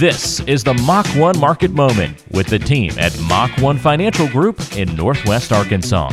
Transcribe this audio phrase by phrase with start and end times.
[0.00, 4.58] This is the Mach 1 Market Moment with the team at Mach 1 Financial Group
[4.74, 6.08] in Northwest Arkansas.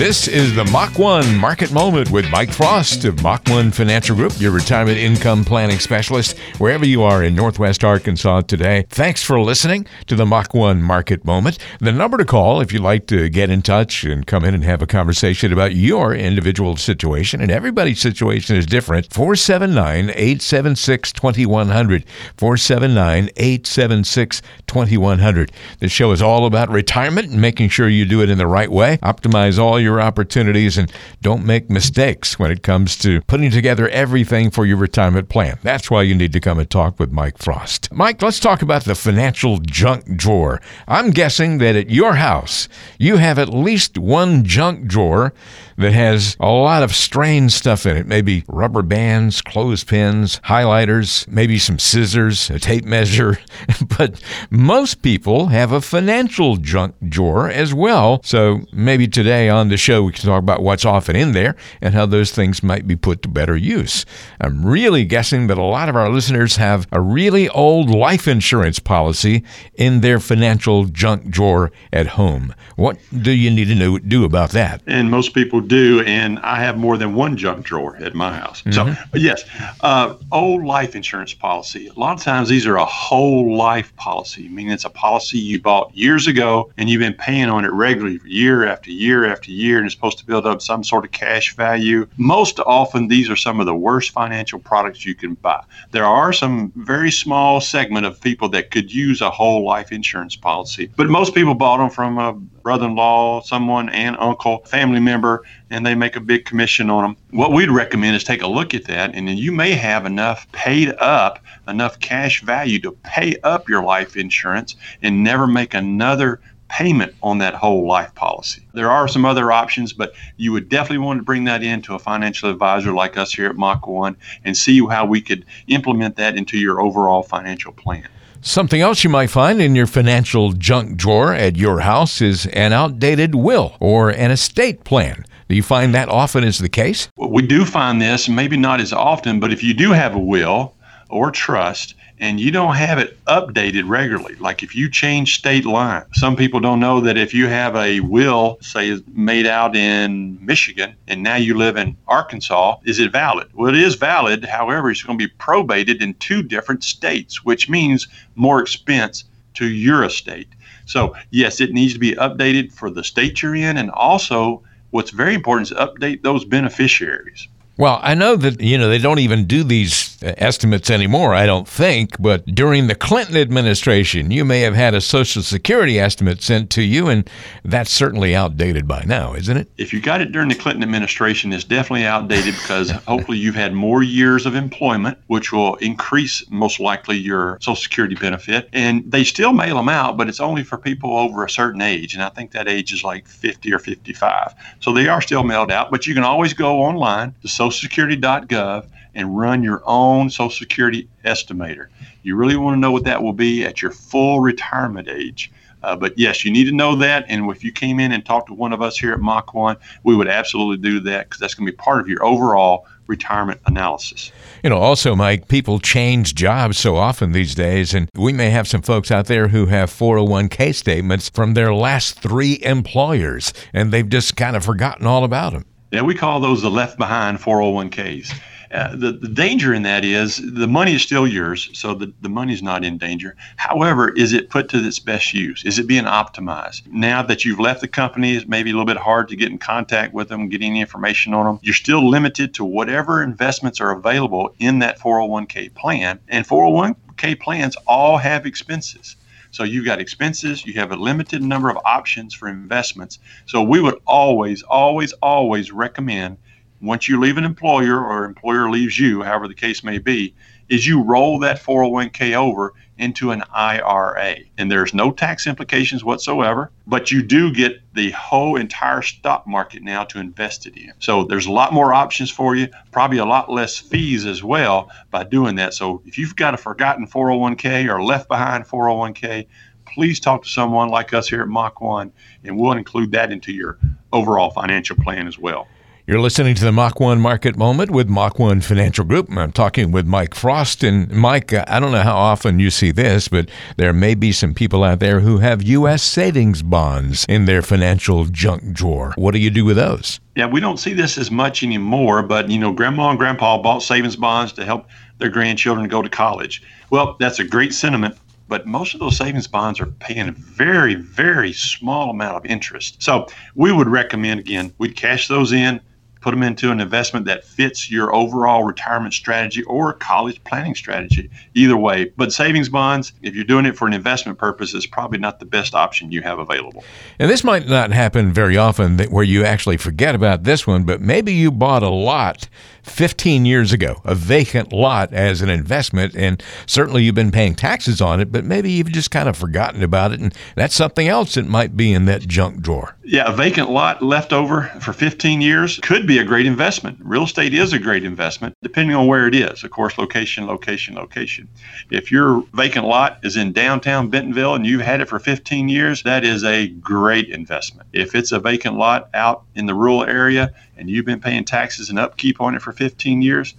[0.00, 4.40] This is the Mach 1 Market Moment with Mike Frost of Mach 1 Financial Group,
[4.40, 8.86] your retirement income planning specialist, wherever you are in Northwest Arkansas today.
[8.88, 11.58] Thanks for listening to the Mach 1 Market Moment.
[11.80, 14.64] The number to call if you'd like to get in touch and come in and
[14.64, 22.04] have a conversation about your individual situation, and everybody's situation is different, 479 876 2100.
[22.38, 25.52] 479 876 2100.
[25.80, 28.72] This show is all about retirement and making sure you do it in the right
[28.72, 28.96] way.
[29.02, 30.90] Optimize all your your opportunities and
[31.20, 35.58] don't make mistakes when it comes to putting together everything for your retirement plan.
[35.62, 37.92] That's why you need to come and talk with Mike Frost.
[37.92, 40.60] Mike, let's talk about the financial junk drawer.
[40.86, 42.68] I'm guessing that at your house,
[42.98, 45.32] you have at least one junk drawer
[45.80, 48.06] that has a lot of strange stuff in it.
[48.06, 53.38] Maybe rubber bands, clothespins, highlighters, maybe some scissors, a tape measure.
[53.98, 58.20] but most people have a financial junk drawer as well.
[58.24, 61.94] So maybe today on the show we can talk about what's often in there and
[61.94, 64.04] how those things might be put to better use.
[64.40, 68.78] I'm really guessing that a lot of our listeners have a really old life insurance
[68.78, 69.42] policy
[69.74, 72.54] in their financial junk drawer at home.
[72.76, 74.82] What do you need to know, do about that?
[74.86, 78.62] And most people do, and I have more than one junk drawer at my house.
[78.62, 78.92] Mm-hmm.
[78.92, 79.44] So, yes,
[79.80, 81.86] uh, old life insurance policy.
[81.86, 85.62] A lot of times these are a whole life policy, meaning it's a policy you
[85.62, 89.78] bought years ago and you've been paying on it regularly year after year after year,
[89.78, 92.06] and it's supposed to build up some sort of cash value.
[92.16, 95.62] Most often, these are some of the worst financial products you can buy.
[95.92, 100.34] There are some very small segment of people that could use a whole life insurance
[100.34, 102.32] policy, but most people bought them from a
[102.62, 107.16] brother-in-law, someone, aunt, uncle, family member, and they make a big commission on them.
[107.30, 110.50] What we'd recommend is take a look at that, and then you may have enough
[110.52, 111.38] paid up,
[111.68, 117.38] enough cash value to pay up your life insurance and never make another payment on
[117.38, 118.62] that whole life policy.
[118.72, 121.98] There are some other options, but you would definitely want to bring that into a
[121.98, 126.36] financial advisor like us here at Mach 1 and see how we could implement that
[126.36, 128.08] into your overall financial plan.
[128.42, 132.72] Something else you might find in your financial junk drawer at your house is an
[132.72, 135.26] outdated will or an estate plan.
[135.50, 137.10] Do you find that often is the case?
[137.18, 140.74] We do find this, maybe not as often, but if you do have a will
[141.10, 144.34] or trust and you don't have it updated regularly.
[144.36, 148.00] Like if you change state line, some people don't know that if you have a
[148.00, 153.48] will, say, made out in Michigan and now you live in Arkansas, is it valid?
[153.54, 154.44] Well, it is valid.
[154.44, 159.66] However, it's going to be probated in two different states, which means more expense to
[159.66, 160.48] your estate.
[160.84, 163.78] So, yes, it needs to be updated for the state you're in.
[163.78, 167.48] And also, what's very important is update those beneficiaries.
[167.80, 171.46] Well, I know that, you know, they don't even do these uh, estimates anymore, I
[171.46, 176.42] don't think, but during the Clinton administration, you may have had a Social Security estimate
[176.42, 177.26] sent to you, and
[177.64, 179.70] that's certainly outdated by now, isn't it?
[179.78, 183.72] If you got it during the Clinton administration, it's definitely outdated because hopefully you've had
[183.72, 188.68] more years of employment, which will increase most likely your Social Security benefit.
[188.74, 192.12] And they still mail them out, but it's only for people over a certain age.
[192.12, 194.54] And I think that age is like 50 or 55.
[194.80, 198.86] So they are still mailed out, but you can always go online to Social socialsecurity.gov
[199.14, 201.86] and run your own Social Security estimator.
[202.22, 205.50] You really want to know what that will be at your full retirement age.
[205.82, 207.24] Uh, but yes, you need to know that.
[207.28, 209.76] And if you came in and talked to one of us here at Mach 1,
[210.04, 213.60] we would absolutely do that because that's going to be part of your overall retirement
[213.66, 214.30] analysis.
[214.62, 218.68] You know, also, Mike, people change jobs so often these days, and we may have
[218.68, 224.08] some folks out there who have 401k statements from their last three employers, and they've
[224.08, 225.64] just kind of forgotten all about them.
[225.90, 228.32] Yeah, we call those the left behind 401ks.
[228.70, 232.28] Uh, the, the danger in that is the money is still yours, so the, the
[232.28, 233.34] money is not in danger.
[233.56, 235.64] However, is it put to its best use?
[235.64, 236.86] Is it being optimized?
[236.86, 239.58] Now that you've left the company, it's maybe a little bit hard to get in
[239.58, 241.58] contact with them, get any information on them.
[241.62, 246.20] You're still limited to whatever investments are available in that 401k plan.
[246.28, 249.16] And 401k plans all have expenses.
[249.50, 253.18] So you've got expenses, you have a limited number of options for investments.
[253.46, 256.38] So we would always, always, always recommend
[256.80, 260.34] once you leave an employer or employer leaves you, however the case may be,
[260.70, 264.36] is you roll that 401k over into an IRA.
[264.56, 269.82] And there's no tax implications whatsoever, but you do get the whole entire stock market
[269.82, 270.92] now to invest it in.
[271.00, 274.90] So there's a lot more options for you, probably a lot less fees as well
[275.10, 275.74] by doing that.
[275.74, 279.46] So if you've got a forgotten 401k or left behind 401k,
[279.86, 282.12] please talk to someone like us here at Mach 1,
[282.44, 283.78] and we'll include that into your
[284.12, 285.66] overall financial plan as well.
[286.10, 289.30] You're listening to the Mach 1 Market Moment with Mach 1 Financial Group.
[289.30, 290.82] I'm talking with Mike Frost.
[290.82, 294.32] And Mike, uh, I don't know how often you see this, but there may be
[294.32, 296.02] some people out there who have U.S.
[296.02, 299.12] savings bonds in their financial junk drawer.
[299.14, 300.18] What do you do with those?
[300.34, 303.84] Yeah, we don't see this as much anymore, but you know, grandma and grandpa bought
[303.84, 306.60] savings bonds to help their grandchildren go to college.
[306.90, 308.16] Well, that's a great sentiment,
[308.48, 313.00] but most of those savings bonds are paying a very, very small amount of interest.
[313.00, 315.80] So we would recommend again, we'd cash those in,
[316.20, 321.30] put them into an investment that fits your overall retirement strategy or college planning strategy.
[321.54, 325.18] Either way, but savings bonds, if you're doing it for an investment purpose, is probably
[325.18, 326.84] not the best option you have available.
[327.18, 331.00] And this might not happen very often where you actually forget about this one, but
[331.00, 332.48] maybe you bought a lot
[332.82, 338.00] 15 years ago, a vacant lot as an investment, and certainly you've been paying taxes
[338.00, 341.34] on it, but maybe you've just kind of forgotten about it, and that's something else
[341.34, 342.96] that might be in that junk drawer.
[343.04, 346.98] Yeah, a vacant lot left over for 15 years could be a great investment.
[347.02, 349.64] Real estate is a great investment, depending on where it is.
[349.64, 351.48] Of course, location, location, location.
[351.90, 356.04] If your vacant lot is in downtown Bentonville and you've had it for 15 years,
[356.04, 357.88] that is a great investment.
[357.92, 361.90] If it's a vacant lot out in the rural area and you've been paying taxes
[361.90, 363.54] and upkeep on it for 15 years,